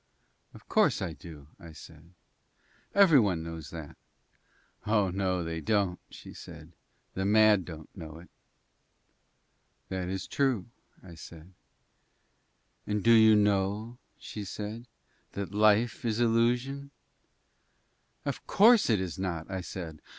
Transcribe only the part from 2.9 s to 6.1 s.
"Every one knows that." "Oh no they don't,"